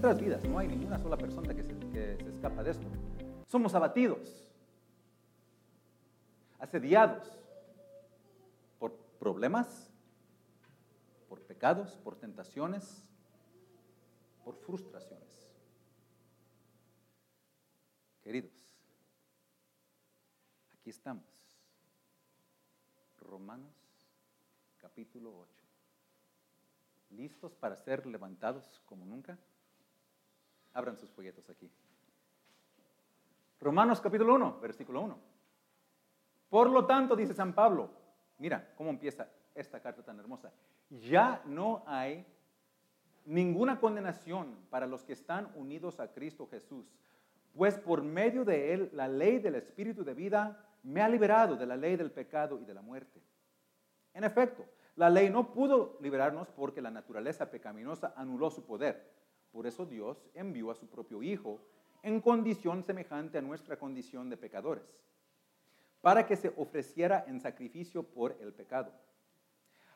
[0.00, 0.44] nuestras vidas.
[0.44, 2.86] No hay ninguna sola persona que se, que se escapa de esto.
[3.48, 4.48] Somos abatidos,
[6.58, 7.30] asediados
[8.78, 9.92] por problemas,
[11.28, 13.04] por pecados, por tentaciones,
[14.42, 15.52] por frustraciones.
[18.22, 18.54] Queridos,
[20.78, 21.26] aquí estamos.
[23.18, 23.74] Romanos
[24.78, 25.64] capítulo 8.
[27.10, 29.38] ¿Listos para ser levantados como nunca?
[30.72, 31.70] Abran sus folletos aquí.
[33.60, 35.18] Romanos capítulo 1, versículo 1.
[36.48, 37.90] Por lo tanto, dice San Pablo,
[38.38, 40.52] mira cómo empieza esta carta tan hermosa.
[40.88, 42.26] Ya no hay
[43.26, 46.86] ninguna condenación para los que están unidos a Cristo Jesús,
[47.54, 51.66] pues por medio de él la ley del Espíritu de vida me ha liberado de
[51.66, 53.20] la ley del pecado y de la muerte.
[54.14, 54.64] En efecto,
[54.96, 59.19] la ley no pudo liberarnos porque la naturaleza pecaminosa anuló su poder.
[59.52, 61.60] Por eso Dios envió a su propio Hijo
[62.02, 64.84] en condición semejante a nuestra condición de pecadores,
[66.00, 68.92] para que se ofreciera en sacrificio por el pecado.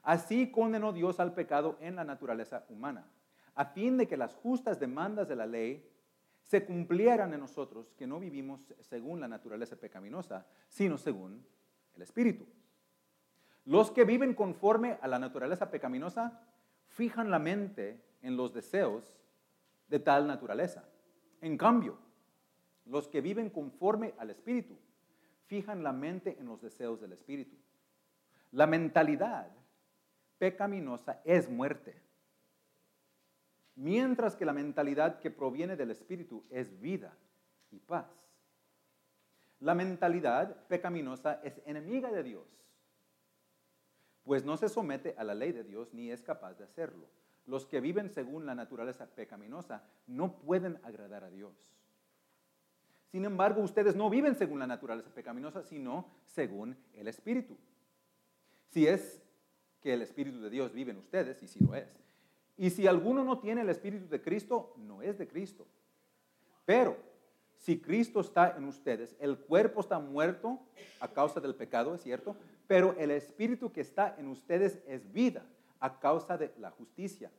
[0.02, 3.06] Así condenó Dios al pecado en la naturaleza humana,
[3.54, 5.88] a fin de que las justas demandas de la ley
[6.42, 11.42] se cumplieran en nosotros, que no vivimos según la naturaleza pecaminosa, sino según
[11.94, 12.46] el Espíritu.
[13.64, 16.42] Los que viven conforme a la naturaleza pecaminosa
[16.88, 19.18] fijan la mente en los deseos
[19.94, 20.82] de tal naturaleza.
[21.40, 21.96] En cambio,
[22.84, 24.76] los que viven conforme al Espíritu
[25.46, 27.56] fijan la mente en los deseos del Espíritu.
[28.50, 29.46] La mentalidad
[30.36, 32.02] pecaminosa es muerte,
[33.76, 37.16] mientras que la mentalidad que proviene del Espíritu es vida
[37.70, 38.10] y paz.
[39.60, 42.48] La mentalidad pecaminosa es enemiga de Dios,
[44.24, 47.06] pues no se somete a la ley de Dios ni es capaz de hacerlo.
[47.46, 51.52] Los que viven según la naturaleza pecaminosa no pueden agradar a Dios.
[53.10, 57.56] Sin embargo, ustedes no viven según la naturaleza pecaminosa, sino según el Espíritu.
[58.70, 59.22] Si es
[59.80, 61.88] que el Espíritu de Dios vive en ustedes, y si lo es.
[62.56, 65.66] Y si alguno no tiene el Espíritu de Cristo, no es de Cristo.
[66.64, 66.96] Pero
[67.58, 70.58] si Cristo está en ustedes, el cuerpo está muerto
[70.98, 75.44] a causa del pecado, es cierto, pero el Espíritu que está en ustedes es vida
[75.84, 77.30] a causa de la justicia.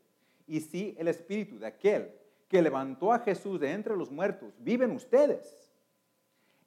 [0.45, 2.13] Y si el Espíritu de aquel
[2.47, 5.73] que levantó a Jesús de entre los muertos vive en ustedes,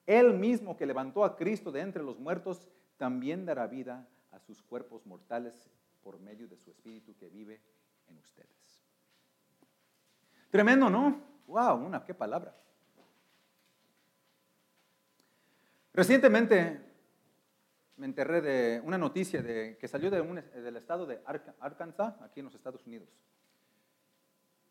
[0.05, 4.61] él mismo que levantó a Cristo de entre los muertos también dará vida a sus
[4.61, 5.71] cuerpos mortales
[6.03, 7.61] por medio de su Espíritu que vive
[8.09, 8.83] en ustedes.
[10.51, 11.21] Tremendo, ¿no?
[11.47, 11.77] ¡Wow!
[11.87, 12.57] Una, qué palabra.
[15.93, 16.88] Recientemente
[17.99, 21.21] me enterré de una noticia de, que salió de del estado de
[21.61, 23.09] Arkansas, aquí en los Estados Unidos,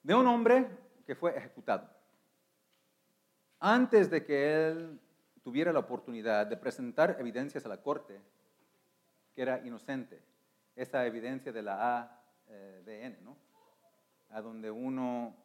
[0.01, 0.67] de un hombre
[1.05, 1.89] que fue ejecutado.
[3.59, 4.99] Antes de que él
[5.43, 8.21] tuviera la oportunidad de presentar evidencias a la corte
[9.35, 10.21] que era inocente,
[10.75, 13.37] esa evidencia de la ADN, ¿no?
[14.29, 15.35] A donde uno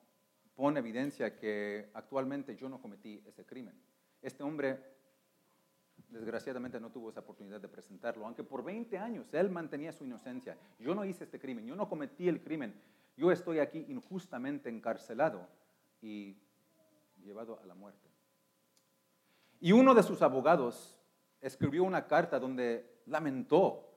[0.54, 3.74] pone evidencia que actualmente yo no cometí ese crimen.
[4.20, 4.78] Este hombre
[6.12, 10.56] desgraciadamente no tuvo esa oportunidad de presentarlo, aunque por 20 años él mantenía su inocencia.
[10.78, 12.74] Yo no hice este crimen, yo no cometí el crimen,
[13.16, 15.48] yo estoy aquí injustamente encarcelado
[16.00, 16.36] y
[17.22, 18.08] llevado a la muerte.
[19.60, 20.96] Y uno de sus abogados
[21.40, 23.88] escribió una carta donde lamentó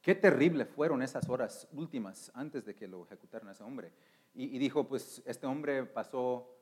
[0.00, 3.92] qué terrible fueron esas horas últimas antes de que lo ejecutaran a ese hombre.
[4.34, 6.54] Y, dijo, pues este hombre pasó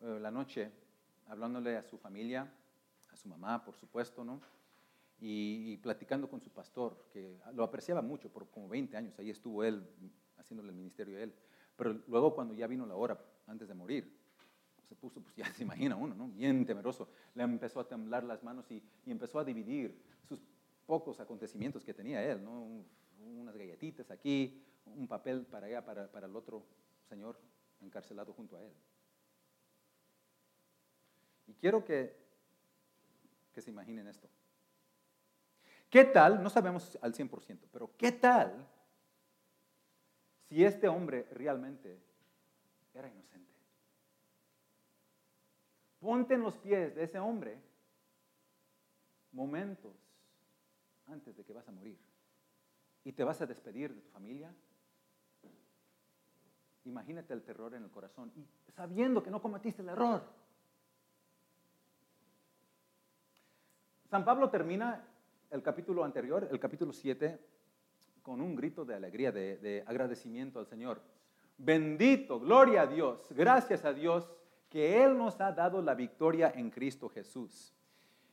[0.00, 0.70] eh, la noche
[1.26, 2.52] hablándole a su familia,
[3.14, 4.40] a su mamá, por supuesto, ¿no?
[5.20, 9.64] Y, platicando con su pastor, que lo apreciaba mucho, por como 20 años, ahí estuvo
[9.64, 9.88] él
[10.36, 11.32] haciéndole el ministerio a él.
[11.76, 14.12] Pero luego cuando ya vino la hora, antes de morir,
[14.88, 16.28] se puso, pues ya se imagina uno, ¿no?
[16.28, 19.96] Bien temeroso, le empezó a temblar las manos y, empezó a dividir
[20.28, 20.40] sus
[20.84, 22.84] pocos acontecimientos que tenía él, ¿no?
[23.24, 26.66] Unas galletitas aquí, un papel para allá, para, para el otro
[27.08, 27.40] señor
[27.80, 28.72] encarcelado junto a él.
[31.46, 32.23] Y quiero que
[33.54, 34.28] que se imaginen esto.
[35.88, 36.42] ¿Qué tal?
[36.42, 38.68] No sabemos al 100%, pero ¿qué tal
[40.48, 42.02] si este hombre realmente
[42.92, 43.54] era inocente?
[46.00, 47.62] Ponte en los pies de ese hombre
[49.32, 49.96] momentos
[51.06, 51.98] antes de que vas a morir
[53.04, 54.54] y te vas a despedir de tu familia.
[56.84, 60.43] Imagínate el terror en el corazón y sabiendo que no cometiste el error.
[64.14, 65.04] San Pablo termina
[65.50, 67.36] el capítulo anterior, el capítulo 7,
[68.22, 71.02] con un grito de alegría, de, agradecimiento al Señor,
[71.58, 74.30] Bendito, gloria a Dios, gracias a Dios
[74.70, 77.74] que Él nos ha dado la victoria en Cristo Jesús.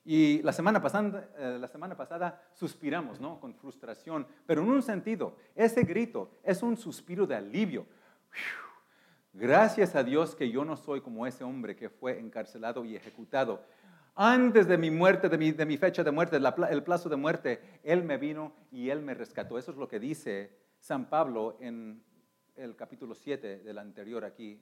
[0.06, 3.39] Y la semana pasada, eh, la semana pasada suspiramos, ¿no?
[3.39, 7.88] Con frustración, pero en un sentido, ese grito es un suspiro de alivio.
[9.34, 13.63] Gracias a Dios que yo no soy como ese hombre que fue encarcelado y ejecutado.
[14.16, 17.80] Antes de mi muerte, de mi, de mi fecha de muerte, el plazo de muerte,
[17.84, 19.58] Él me vino y Él me rescató.
[19.58, 22.04] Eso es lo que dice San Pablo en
[22.56, 24.62] el capítulo 7 del anterior aquí,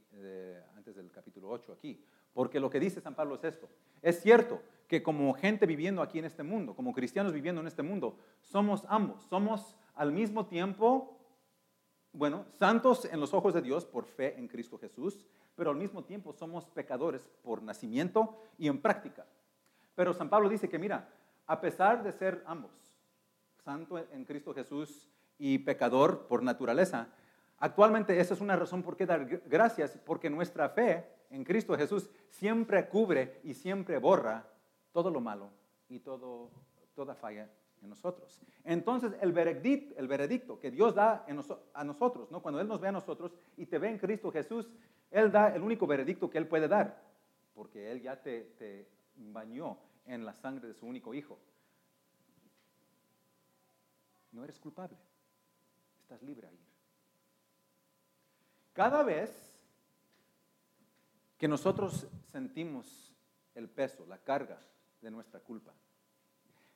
[0.76, 2.02] antes del capítulo 8 aquí.
[2.32, 3.68] Porque lo que dice San Pablo es esto.
[4.02, 7.82] Es cierto que como gente viviendo aquí en este mundo, como cristianos viviendo en este
[7.82, 9.24] mundo, somos ambos.
[9.24, 11.18] Somos al mismo tiempo,
[12.14, 16.04] bueno, santos en los ojos de Dios por fe en Cristo Jesús, pero al mismo
[16.04, 19.26] tiempo somos pecadores por nacimiento y en práctica.
[20.00, 21.10] Pero San Pablo dice que, mira,
[21.46, 22.72] a pesar de ser ambos,
[23.66, 27.10] santo en Cristo Jesús y pecador por naturaleza,
[27.58, 32.10] Actualmente esa es una razón por qué dar gracias, porque nuestra fe en Cristo Jesús
[32.30, 34.48] siempre cubre y siempre borra
[34.94, 35.50] todo lo malo
[35.90, 36.50] y todo,
[36.96, 37.50] toda falla
[37.82, 38.40] en nosotros.
[38.64, 41.26] Entonces el veredicto, el veredicto que Dios da
[41.74, 42.42] a nosotros, ¿no?
[42.42, 44.70] cuando Él nos ve a nosotros y te ve en Cristo Jesús,
[45.12, 47.04] Él da el único veredicto que Él puede dar,
[47.54, 48.88] porque Él ya te, te
[49.18, 49.78] bañó
[50.10, 51.38] en la sangre de su único Hijo.
[54.32, 54.98] No eres culpable,
[56.00, 56.60] estás libre ahí.
[58.74, 59.60] Cada vez
[61.38, 63.14] que nosotros sentimos
[63.56, 64.60] el peso, la carga
[65.02, 65.74] de nuestra culpa,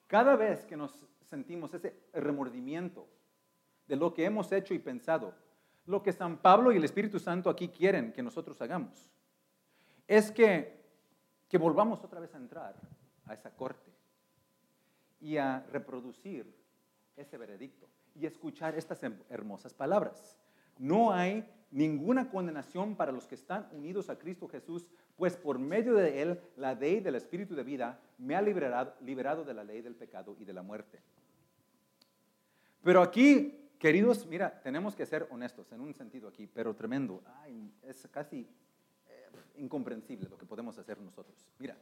[0.08, 3.08] cada vez que nos sentimos ese remordimiento
[3.88, 5.34] de lo que hemos hecho y pensado,
[5.86, 9.12] lo que San Pablo y el Espíritu Santo aquí quieren que nosotros hagamos,
[10.08, 10.82] es que,
[11.50, 12.76] que volvamos otra vez a entrar
[13.26, 13.92] a esa corte
[15.20, 16.54] y a reproducir
[17.16, 20.38] ese veredicto y escuchar estas hermosas palabras.
[20.78, 24.86] No hay ninguna condenación para los que están unidos a Cristo Jesús,
[25.16, 29.44] pues por medio de Él la ley del Espíritu de vida me ha liberado, liberado
[29.44, 31.00] de la ley del pecado y de la muerte.
[32.84, 37.24] Pero aquí, queridos, mira, tenemos que ser honestos en un sentido aquí, pero tremendo.
[37.82, 38.48] es casi
[39.08, 41.38] eh, incomprensible lo que podemos hacer nosotros.
[41.60, 41.78] Mira,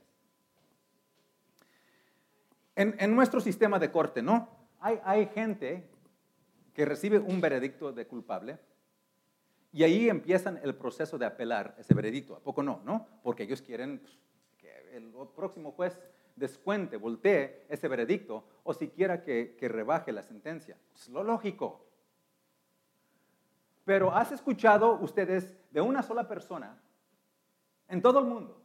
[2.82, 4.50] en, nuestro sistema de corte, ¿no?
[4.80, 5.88] Hay, gente
[6.74, 8.58] que recibe un veredicto de culpable
[9.72, 12.36] y ahí empiezan el proceso de apelar ese veredicto.
[12.36, 12.82] ¿A poco no?
[12.84, 13.08] ¿No?
[13.22, 14.02] Porque ellos quieren
[14.58, 16.00] que el próximo juez
[16.36, 20.78] descuente, voltee ese veredicto o siquiera que, que rebaje la sentencia.
[20.96, 21.86] Es lo lógico.
[23.86, 26.82] Pero ¿has escuchado ustedes de una sola persona
[27.88, 28.62] en todo el mundo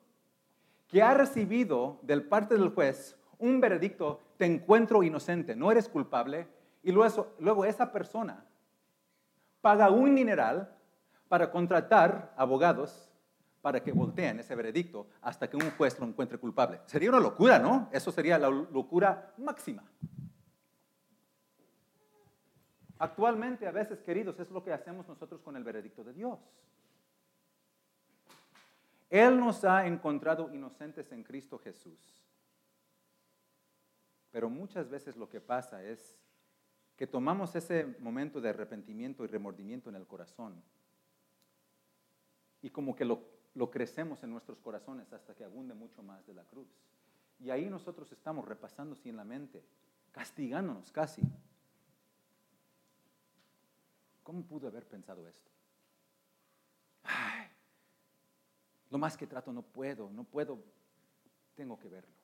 [0.88, 6.46] que ha recibido del parte del juez un veredicto, te encuentro inocente, no eres culpable,
[6.82, 8.44] y luego, esa persona
[9.60, 10.72] paga un mineral
[11.28, 13.10] para contratar abogados
[13.60, 16.80] para que volteen ese veredicto hasta que un juez lo encuentre culpable.
[16.86, 17.88] Sería una locura, ¿no?
[17.90, 19.82] Eso sería la locura máxima.
[23.00, 26.38] Actualmente, a veces, queridos, es lo que hacemos nosotros con el veredicto de Dios.
[29.10, 32.25] Él nos ha encontrado inocentes en Cristo Jesús.
[34.36, 36.14] Pero muchas veces lo que pasa es
[36.94, 40.62] que tomamos ese momento de arrepentimiento y remordimiento en el corazón
[42.60, 46.44] y como que lo, crecemos en nuestros corazones hasta que abunde mucho más de la
[46.44, 46.68] cruz.
[47.40, 49.64] Y ahí nosotros estamos repasando en la mente,
[50.12, 51.22] castigándonos casi.
[54.22, 55.50] ¿Cómo pude haber pensado esto?
[57.04, 57.48] Ay,
[58.90, 60.62] lo más que trato no puedo, no puedo,
[61.54, 62.16] tengo que verlo.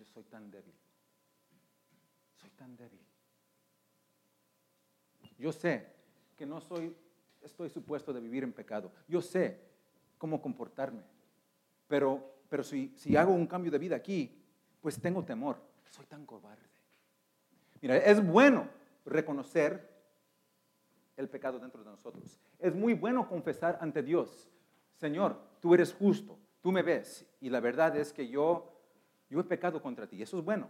[0.00, 0.74] Yo soy tan débil,
[2.36, 3.00] soy tan débil.
[5.38, 5.86] Yo sé
[6.36, 6.94] que no soy
[7.40, 8.92] estoy supuesto de vivir en pecado.
[9.08, 9.58] Yo sé
[10.18, 11.02] cómo comportarme.
[11.88, 14.44] Pero, pero si, si hago un cambio de vida aquí,
[14.82, 15.58] pues tengo temor.
[15.88, 16.68] Soy tan cobarde.
[17.80, 18.68] Mira, es bueno
[19.06, 19.88] reconocer
[21.16, 22.38] el pecado dentro de nosotros.
[22.58, 24.50] Es muy bueno confesar ante Dios,
[24.96, 28.79] Señor, tú eres justo, tú me ves y la verdad es que yo,
[29.30, 30.20] yo he pecado contra ti.
[30.20, 30.68] Eso es bueno.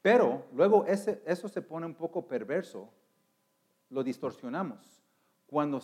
[0.00, 2.88] Pero luego eso se pone un poco perverso,
[3.90, 5.02] lo distorsionamos
[5.46, 5.82] cuando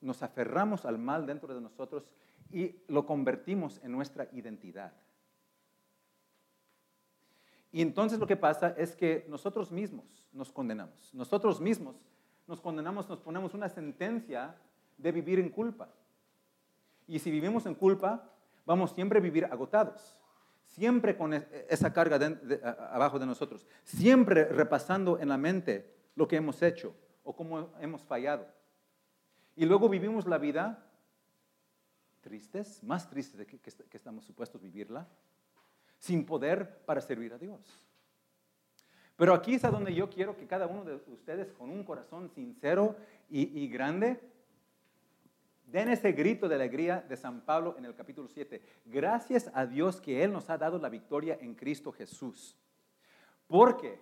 [0.00, 2.10] nos aferramos al mal dentro de nosotros
[2.50, 4.92] y lo convertimos en nuestra identidad.
[7.72, 11.14] Y entonces lo que pasa es que nosotros mismos nos condenamos.
[11.14, 11.96] Nosotros mismos
[12.46, 14.56] nos condenamos, nos ponemos una sentencia
[14.98, 15.88] de vivir en culpa.
[17.06, 18.28] Y si vivimos en culpa,
[18.66, 20.16] vamos siempre a vivir agotados,
[20.70, 22.18] siempre con esa carga
[22.90, 28.02] abajo de nosotros, siempre repasando en la mente lo que hemos hecho, o cómo hemos
[28.02, 28.46] fallado.
[29.56, 30.86] Y luego vivimos la vida
[32.20, 35.08] tristes, más tristes que, que estamos supuestos vivirla,
[35.98, 37.60] sin poder para servir a Dios.
[39.20, 42.30] Pero aquí es a donde yo quiero que cada uno de ustedes con un corazón
[42.30, 42.96] sincero
[43.28, 44.18] y, grande
[45.70, 48.60] den ese grito de alegría de San Pablo en el capítulo 7.
[48.86, 52.56] Gracias a Dios que Él nos ha dado la victoria en Cristo Jesús.
[53.46, 54.00] Porque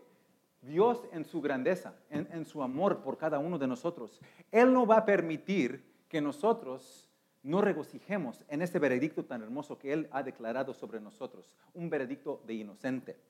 [0.63, 4.21] Dios en su grandeza, en, en su amor por cada uno de nosotros,
[4.51, 7.11] Él no va a permitir que nosotros
[7.43, 12.43] no regocijemos en ese veredicto tan hermoso que Él ha declarado sobre nosotros, un veredicto
[12.47, 13.21] de inocente.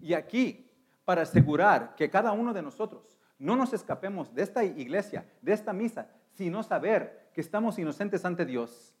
[0.00, 0.68] Y aquí
[1.04, 5.72] para asegurar que cada uno de nosotros no nos escapemos de esta iglesia, de esta
[5.72, 8.94] misa, sino saber que estamos inocentes ante Dios.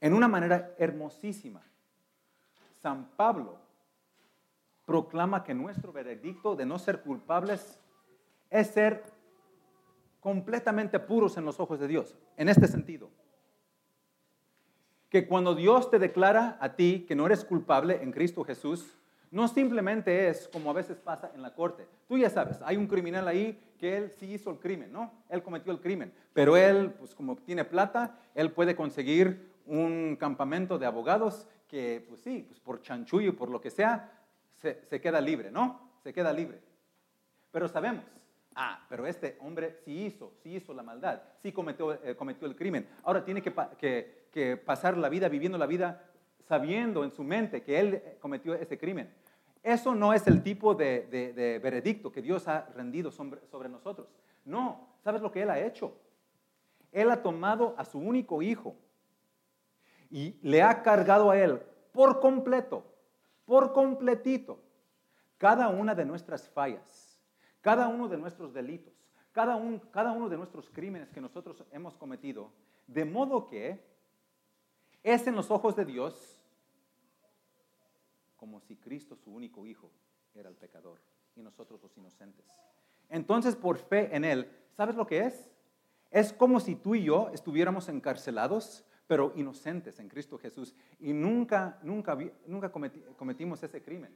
[0.00, 1.62] En una manera hermosísima,
[2.80, 3.58] San Pablo
[4.84, 7.78] proclama que nuestro veredicto de no ser culpables
[8.50, 9.04] es ser
[10.20, 12.16] completamente puros en los ojos de Dios.
[12.36, 13.10] En este sentido,
[15.08, 18.98] que cuando Dios te declara a ti que no eres culpable en Cristo Jesús,
[19.32, 21.86] no simplemente es como a veces pasa en la corte.
[22.06, 25.10] Tú ya sabes, hay un criminal ahí que él sí hizo el crimen, ¿no?
[25.30, 30.78] Él cometió el crimen, pero él, pues como tiene plata, él puede conseguir un campamento
[30.78, 34.12] de abogados que, pues sí, pues por chanchullo, por lo que sea,
[34.60, 35.80] se, queda libre, ¿no?
[36.02, 36.60] Se queda libre.
[37.50, 38.04] Pero sabemos,
[38.54, 42.54] ah, pero este hombre sí hizo, sí hizo la maldad, sí cometió, eh, cometió el
[42.54, 42.86] crimen.
[43.02, 46.04] Ahora tiene que, que pasar la vida viviendo la vida
[46.46, 49.10] sabiendo en su mente que él eh, cometió ese crimen.
[49.62, 54.08] Eso no es el tipo de, veredicto que Dios ha rendido sobre, nosotros.
[54.44, 55.96] No, ¿sabes lo que Él ha hecho?
[56.90, 58.74] Él ha tomado a su único hijo
[60.10, 62.84] y le ha cargado a Él por completo,
[63.44, 64.58] por completito,
[65.38, 67.20] cada una de nuestras fallas,
[67.60, 68.92] cada uno de nuestros delitos,
[69.30, 69.58] cada,
[69.92, 72.50] cada uno de nuestros crímenes que nosotros hemos cometido,
[72.86, 73.80] de modo que
[75.02, 76.41] es en los ojos de Dios
[78.42, 79.92] como si Cristo, su único Hijo,
[80.34, 80.98] era el pecador
[81.36, 82.44] y nosotros los inocentes.
[83.08, 85.48] Entonces, por fe en Él, ¿sabes lo que es?
[86.10, 91.78] Es como si tú y yo estuviéramos encarcelados, pero inocentes en Cristo Jesús y nunca,
[91.84, 94.12] nunca, nunca cometimos ese crimen.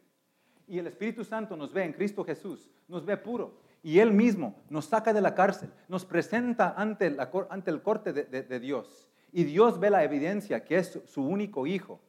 [0.67, 3.61] Y el Espíritu Santo nos ve en Cristo Jesús, nos ve puro.
[3.81, 8.13] Y Él mismo nos saca de la cárcel, nos presenta ante, la, ante el corte
[8.13, 9.09] de, de Dios.
[9.31, 12.01] Y Dios ve la evidencia que es su único Hijo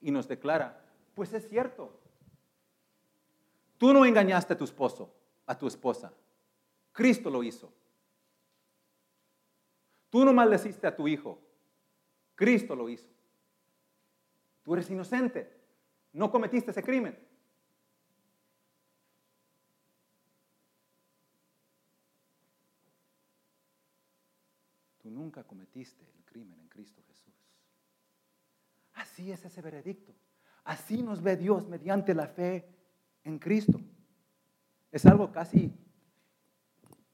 [0.00, 0.84] y nos declara
[1.18, 2.00] pues es cierto.
[3.76, 5.12] Tú no engañaste a tu esposo,
[5.46, 6.12] a tu esposa.
[6.92, 7.72] Cristo lo hizo.
[10.10, 11.40] Tú no maldeciste a tu hijo.
[12.36, 13.08] Cristo lo hizo.
[14.62, 15.60] Tú eres inocente.
[16.12, 17.18] No cometiste ese crimen.
[25.02, 27.34] Tú nunca cometiste el crimen en Cristo Jesús.
[28.92, 30.14] Así es ese veredicto.
[30.68, 32.68] Así nos ve Dios mediante la fe
[33.24, 33.80] en Cristo.
[34.92, 35.72] Es algo casi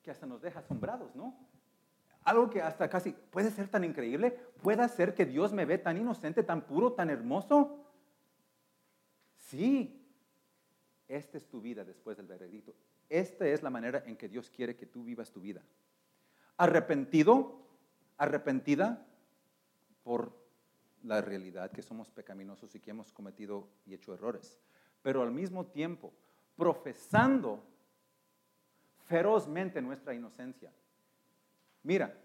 [0.02, 1.38] que hasta nos deja asombrados, ¿no?
[2.24, 5.96] Algo que hasta casi puede ser tan increíble, puede ser que Dios me ve tan
[5.96, 7.86] inocente, tan puro, tan hermoso.
[9.36, 10.04] Sí,
[11.06, 12.74] esta es tu vida después del veredicto.
[13.08, 15.62] Esta es la manera en que Dios quiere que tú vivas tu vida.
[16.56, 17.68] Arrepentido,
[18.16, 19.06] arrepentida
[20.02, 20.43] por
[21.04, 24.58] la realidad que somos pecaminosos y que hemos cometido y hecho errores,
[25.02, 26.12] pero al mismo tiempo
[26.56, 27.62] profesando
[29.06, 30.72] ferozmente nuestra inocencia.
[31.82, 32.16] Mira,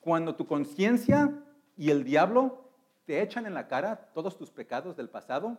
[0.00, 1.32] cuando tu conciencia
[1.76, 2.70] y el diablo
[3.04, 5.58] te echan en la cara todos tus pecados del pasado,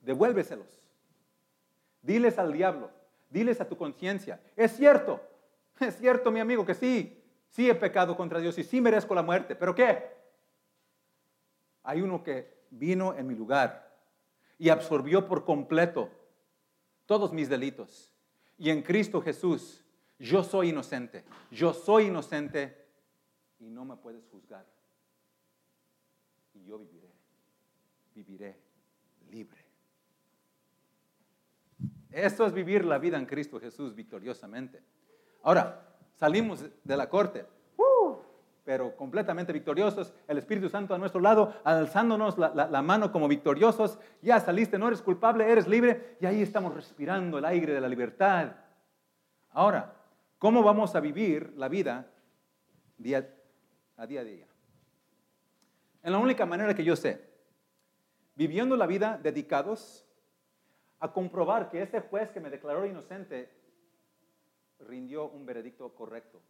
[0.00, 0.90] devuélveselos.
[2.02, 2.90] Diles al diablo,
[3.30, 5.20] diles a tu conciencia, es cierto,
[5.78, 9.22] es cierto mi amigo que sí, sí he pecado contra Dios y sí merezco la
[9.22, 10.17] muerte, pero ¿qué?
[11.88, 13.96] Hay uno que vino en mi lugar
[14.58, 16.10] y absorbió por completo
[17.06, 18.14] todos mis delitos.
[18.58, 19.82] Y en Cristo Jesús,
[20.18, 22.76] yo soy inocente, yo soy inocente
[23.58, 24.66] y no me puedes juzgar.
[26.52, 27.10] Y yo viviré,
[28.14, 28.60] viviré
[29.30, 29.64] libre.
[32.10, 34.82] Eso es vivir la vida en Cristo Jesús victoriosamente.
[35.42, 37.46] Ahora, salimos de la corte
[38.68, 44.38] pero completamente victoriosos, el Espíritu Santo a nuestro lado, alzándonos la, mano como victoriosos, ya
[44.40, 48.56] saliste, no eres culpable, eres libre, y ahí estamos respirando el aire de la libertad.
[49.52, 49.94] Ahora,
[50.36, 52.10] ¿cómo vamos a vivir la vida
[52.98, 53.26] día
[53.96, 54.46] a día a día?
[56.02, 57.26] En la única manera que yo sé,
[58.34, 60.04] viviendo la vida dedicados
[61.00, 63.50] a comprobar que ese juez que me declaró inocente
[64.80, 66.42] rindió un veredicto correcto,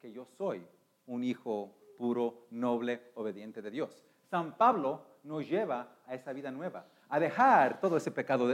[0.00, 0.66] que yo soy
[1.10, 4.02] un hijo puro, noble, obediente de Dios.
[4.30, 8.48] San Pablo nos lleva a esa vida nueva, a dejar todo ese pecado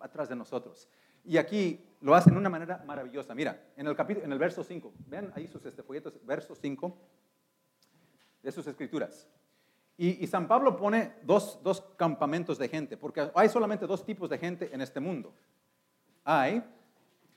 [0.00, 0.88] atrás de nosotros.
[1.24, 3.34] Y aquí lo hace de una manera maravillosa.
[3.34, 6.98] Mira, en el, capítulo, en el verso 5, vean ahí sus este, folletos, verso 5
[8.42, 9.26] de sus escrituras.
[9.96, 14.38] Y, San Pablo pone dos, dos, campamentos de gente, porque hay solamente dos tipos de
[14.38, 15.32] gente en este mundo.
[16.24, 16.64] Hay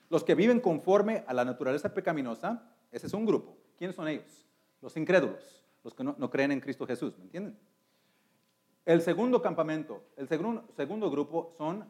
[0.10, 3.56] los que viven conforme a la naturaleza pecaminosa, ese es un grupo.
[3.78, 4.46] ¿Quiénes son ellos?
[4.82, 7.58] Los incrédulos, los que no, creen en Cristo Jesús, ¿me entienden?
[8.86, 11.86] El segundo campamento, el segundo grupo son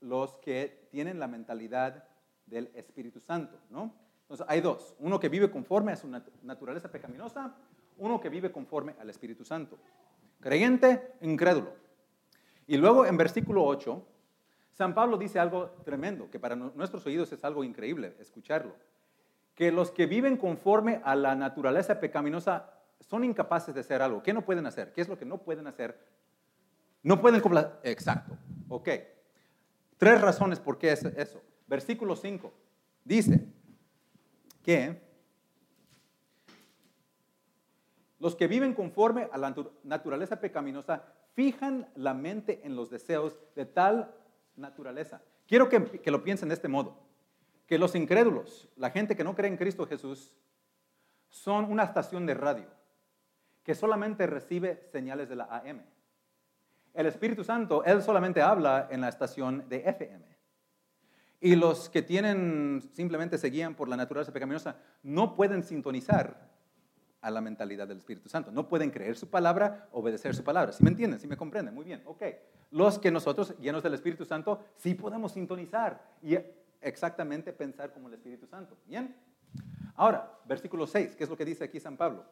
[0.00, 2.04] los que tienen la mentalidad
[2.46, 3.92] del Espíritu Santo, ¿no?
[4.22, 6.08] Entonces hay dos, uno que vive conforme a su
[6.42, 7.54] naturaleza pecaminosa,
[7.98, 9.78] uno que vive conforme al Espíritu Santo.
[10.40, 11.72] Creyente, incrédulo.
[12.66, 14.04] Y luego en versículo 8,
[14.72, 18.74] San Pablo dice algo tremendo, que para nuestros oídos es algo increíble escucharlo,
[19.56, 22.70] que los que viven conforme a la naturaleza pecaminosa
[23.00, 24.22] son incapaces de hacer algo.
[24.22, 24.92] ¿Qué no pueden hacer?
[24.92, 25.98] ¿Qué es lo que no pueden hacer?
[27.02, 27.42] No pueden
[27.82, 28.36] Exacto.
[28.68, 28.90] Ok.
[29.96, 31.42] Tres razones por qué es eso.
[31.66, 32.52] Versículo 5
[33.04, 33.46] dice
[34.62, 35.00] que
[38.18, 43.64] los que viven conforme a la naturaleza pecaminosa fijan la mente en los deseos de
[43.64, 44.14] tal
[44.56, 45.22] naturaleza.
[45.46, 47.05] Quiero que, que, lo piensen de este modo,
[47.66, 50.34] que los incrédulos, la gente que no cree en Cristo Jesús,
[51.28, 52.66] son una estación de radio
[53.62, 55.82] que solamente recibe señales de la AM.
[56.94, 60.24] El Espíritu Santo, Él solamente habla en la estación de FM.
[61.40, 66.48] Y los que tienen, simplemente se guían por la naturaleza pecaminosa, no pueden sintonizar
[67.20, 68.52] a la mentalidad del Espíritu Santo.
[68.52, 70.72] No pueden creer su palabra, obedecer su palabra.
[70.72, 71.18] ¿Sí me entienden?
[71.18, 71.74] ¿Sí me comprenden?
[71.74, 72.22] Muy bien, ok.
[72.70, 76.36] Los que nosotros, llenos del Espíritu Santo, sí podemos sintonizar y
[76.80, 78.76] exactamente pensar como el Espíritu Santo.
[78.86, 79.14] ¿Bien?
[79.94, 82.24] Ahora, versículo 6, ¿qué es lo que dice aquí San Pablo?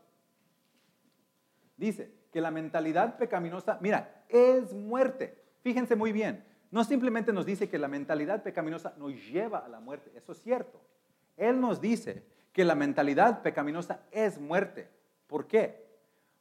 [1.76, 5.42] Dice que la mentalidad pecaminosa, mira, es muerte.
[5.62, 9.80] Fíjense muy bien, no simplemente nos dice que la mentalidad pecaminosa nos lleva a la
[9.80, 10.80] muerte, eso es cierto.
[11.36, 14.88] Él nos dice que la mentalidad pecaminosa es muerte.
[15.26, 15.84] ¿Por qué?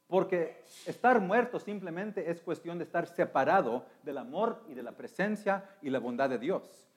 [0.08, 5.64] Porque estar muerto simplemente es cuestión de estar separado del amor y de la presencia
[5.82, 6.93] y la bondad de Dios.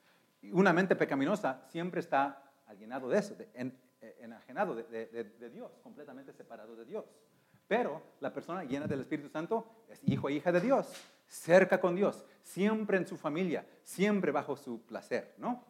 [0.51, 3.35] Una mente pecaminosa siempre está alienado de eso,
[4.19, 7.05] enajenado de Dios, completamente separado de Dios.
[7.67, 10.93] Pero la persona llena del Espíritu Santo es hijo e hija de Dios,
[11.27, 15.65] cerca con Dios, siempre en su familia, siempre bajo su placer, ¿no?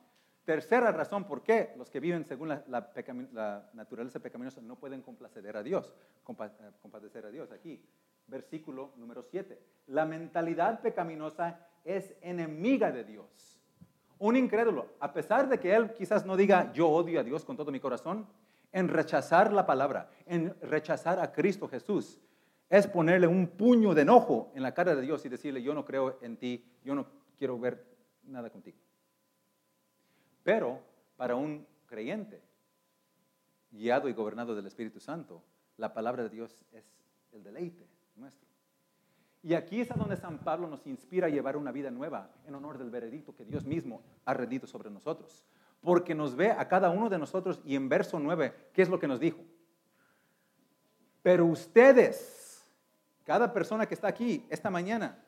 [0.45, 5.63] Tercera razón por qué los que viven según la, naturaleza pecaminosa no pueden complacer a
[5.63, 5.93] Dios,
[6.39, 7.51] eh, compadecer a Dios.
[7.51, 7.83] Aquí,
[8.27, 9.59] versículo número 7.
[9.87, 13.56] La mentalidad pecaminosa es enemiga de Dios.
[14.19, 17.55] Un incrédulo, a pesar de que él quizás no diga yo odio a Dios con
[17.55, 18.27] todo mi corazón,
[18.71, 22.19] en rechazar la palabra, en rechazar a Cristo Jesús,
[22.69, 25.85] es ponerle un puño de enojo en la cara de Dios y decirle, yo no
[25.85, 27.05] creo en ti, yo no
[27.37, 27.85] quiero ver
[28.23, 28.77] nada contigo.
[30.43, 30.81] Pero
[31.15, 32.41] para un creyente,
[33.71, 35.41] guiado y gobernado del Espíritu Santo,
[35.77, 36.85] la palabra de Dios es
[37.31, 38.46] el deleite nuestro.
[39.43, 42.55] Y aquí es a donde San Pablo nos inspira a llevar una vida nueva en
[42.55, 45.45] honor del veredicto que Dios mismo ha rendido sobre nosotros
[45.81, 48.99] porque nos ve a cada uno de nosotros y en verso 9, ¿qué es lo
[48.99, 49.39] que nos dijo?
[51.21, 52.65] Pero ustedes,
[53.23, 55.23] cada persona que está aquí esta mañana,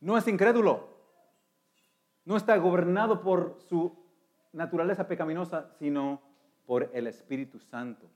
[0.00, 0.88] no es incrédulo,
[2.24, 3.96] no está gobernado por su
[4.52, 6.20] naturaleza pecaminosa, sino
[6.66, 8.06] por el Espíritu Santo,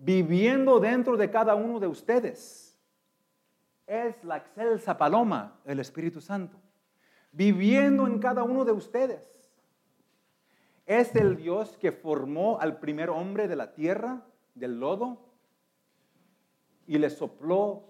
[0.00, 2.78] viviendo dentro de cada uno de ustedes.
[3.86, 6.60] Es la excelsa paloma, el Espíritu Santo
[7.32, 9.22] viviendo en cada uno de ustedes.
[10.86, 15.18] Es el Dios que formó al primer hombre de la tierra, del lodo,
[16.86, 17.84] y le sopló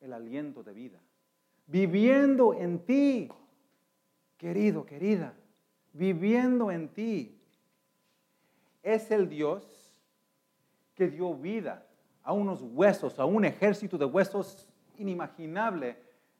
[0.00, 1.00] el aliento de vida.
[1.66, 3.28] Viviendo en ti,
[4.36, 5.34] querido, querida,
[5.92, 7.42] viviendo en ti.
[8.84, 9.64] Es el Dios
[10.96, 11.86] que dio vida
[12.24, 14.66] a unos huesos, a un ejército de huesos
[14.98, 15.96] inimaginable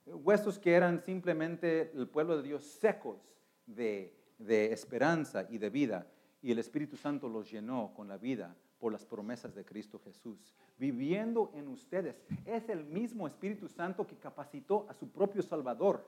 [0.07, 3.19] huesos que eran simplemente el pueblo de Dios secos
[3.67, 6.07] de, esperanza y de vida,
[6.43, 10.55] y el Espíritu Santo los llenó con la vida por las promesas de Cristo Jesús.
[10.79, 16.07] Viviendo en ustedes, es el mismo Espíritu Santo que capacitó a su propio Salvador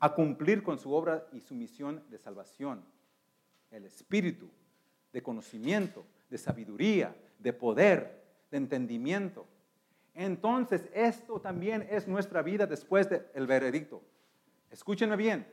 [0.00, 2.82] a cumplir con su obra y su misión de salvación.
[3.70, 4.48] El Espíritu
[5.12, 9.46] de conocimiento, de sabiduría, de poder, de entendimiento.
[10.14, 14.02] Entonces, esto también es nuestra vida después del veredicto.
[14.70, 15.46] Escúchenme bien.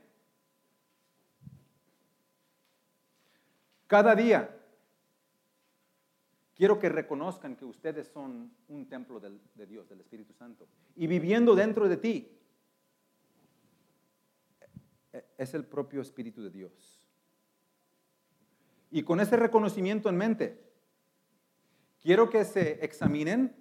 [3.88, 4.50] Cada día
[6.56, 10.68] quiero que reconozcan que ustedes son un templo de Dios, del Espíritu Santo.
[10.96, 12.40] Y viviendo dentro de ti
[15.12, 17.03] e, es el propio Espíritu de Dios.
[18.94, 20.64] Y con ese reconocimiento en mente,
[22.00, 23.56] quiero que se examinen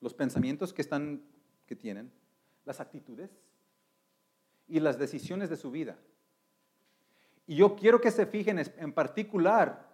[0.00, 1.22] los pensamientos que, están,
[1.66, 2.10] que tienen,
[2.64, 3.30] las actitudes
[4.66, 5.98] y las decisiones de su vida.
[7.46, 9.90] Y yo quiero que se fijen en particular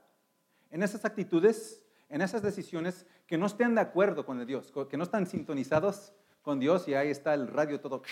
[0.71, 5.03] en esas actitudes, en esas decisiones que no estén de acuerdo con Dios, que no
[5.03, 8.03] están sintonizados con Dios y ahí está el radio todo.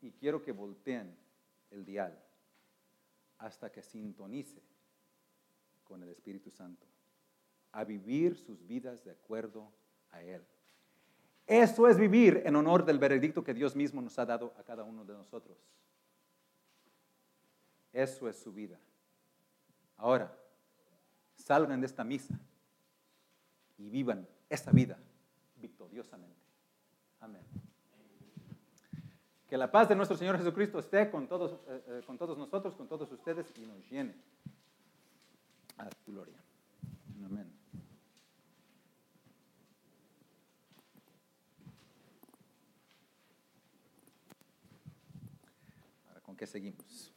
[0.00, 1.14] Y quiero que volteen
[1.70, 2.25] el dial
[3.38, 4.62] hasta que sintonice
[5.84, 6.86] con el Espíritu Santo,
[7.72, 9.70] a vivir sus vidas de acuerdo
[10.10, 10.44] a Él.
[11.46, 14.82] Eso es vivir en honor del veredicto que Dios mismo nos ha dado a cada
[14.82, 15.56] uno de nosotros.
[17.92, 18.78] Eso es su vida.
[19.96, 20.36] Ahora,
[21.36, 22.38] salgan de esta misa
[23.78, 24.98] y vivan esa vida
[25.56, 26.36] victoriosamente.
[27.20, 27.65] Amén.
[29.56, 32.74] Que la paz de nuestro Señor Jesucristo esté con todos, eh, eh, con todos nosotros,
[32.74, 34.14] con todos ustedes y nos llene
[35.78, 36.36] a tu gloria.
[37.24, 37.50] Amén.
[46.06, 47.14] Ahora, ¿con qué seguimos?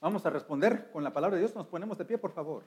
[0.00, 1.56] Vamos a responder con la palabra de Dios.
[1.56, 2.62] Nos ponemos de pie, por favor.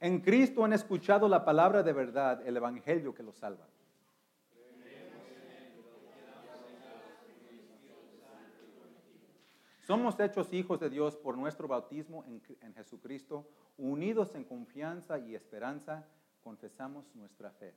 [0.00, 3.68] En Cristo han escuchado la palabra de verdad, el evangelio que los salva.
[9.82, 15.34] Somos hechos hijos de Dios por nuestro bautismo en, en Jesucristo, unidos en confianza y
[15.34, 16.06] esperanza,
[16.42, 17.74] confesamos nuestra fe.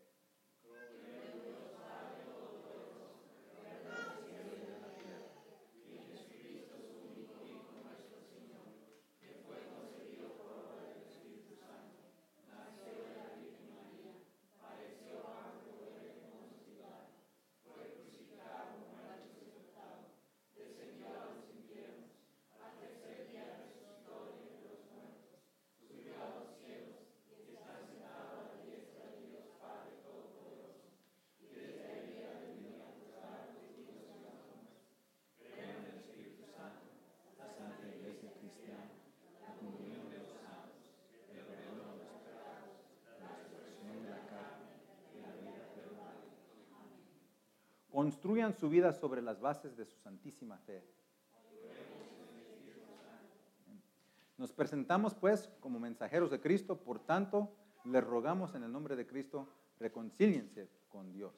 [48.03, 50.83] Construyan su vida sobre las bases de su santísima fe.
[54.37, 59.07] Nos presentamos pues como mensajeros de Cristo, por tanto, les rogamos en el nombre de
[59.07, 59.47] Cristo,
[59.79, 61.33] reconcíliense con Dios.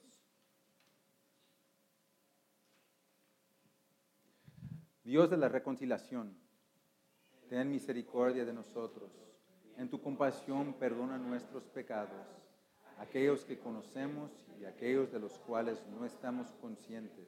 [5.03, 6.35] Dios de la reconciliación,
[7.47, 9.11] ten misericordia de nosotros.
[9.77, 12.25] En tu compasión perdona nuestros pecados,
[12.99, 17.27] aquellos que conocemos y aquellos de los cuales no estamos conscientes,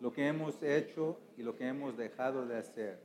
[0.00, 3.02] lo que hemos hecho y lo que hemos dejado de hacer.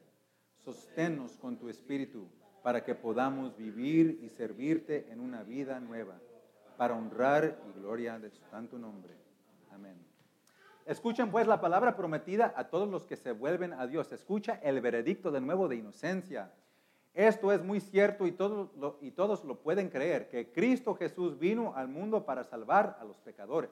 [0.57, 2.27] Sosténnos con tu espíritu
[2.63, 6.19] para que podamos vivir y servirte en una vida nueva,
[6.77, 9.15] para honrar y gloria de su santo nombre.
[9.71, 9.97] Amén.
[10.85, 14.11] Escuchen pues la palabra prometida a todos los que se vuelven a Dios.
[14.11, 16.51] Escucha el veredicto de nuevo de inocencia.
[17.13, 21.37] Esto es muy cierto y todos, lo, y todos lo pueden creer, que Cristo Jesús
[21.37, 23.69] vino al mundo para salvar a los pecadores.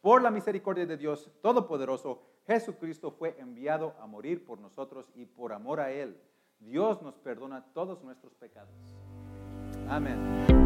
[0.00, 5.52] Por la misericordia de Dios Todopoderoso, Jesucristo fue enviado a morir por nosotros y por
[5.52, 6.16] amor a Él.
[6.58, 8.74] Dios nos perdona todos nuestros pecados.
[9.88, 10.59] Amén.